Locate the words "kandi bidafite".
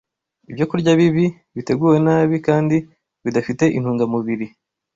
2.47-3.63